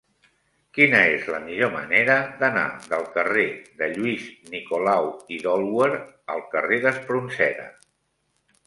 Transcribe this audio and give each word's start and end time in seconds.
Quina 0.77 1.01
és 1.17 1.27
la 1.33 1.41
millor 1.43 1.69
manera 1.75 2.15
d'anar 2.39 2.63
del 2.93 3.05
carrer 3.19 3.45
de 3.83 3.91
Lluís 3.93 4.27
Nicolau 4.57 5.11
i 5.37 5.41
d'Olwer 5.45 5.93
al 6.37 6.47
carrer 6.57 6.83
d'Espronceda? 6.89 7.71